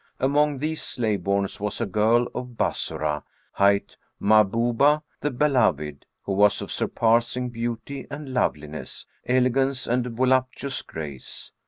[0.19, 6.59] Among these slave borns was a girl of Bassorah, hight Mahbъbah, the Beloved, who was
[6.59, 11.51] of surpassing beauty and loveliness, elegance and voluptuous grace.